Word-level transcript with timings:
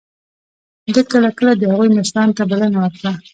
ده 0.93 1.01
کله 1.11 1.29
کله 1.37 1.51
د 1.57 1.63
هغوی 1.71 1.89
مشرانو 1.97 2.35
ته 2.37 2.43
بلنه 2.51 2.77
ورکړه. 2.79 3.11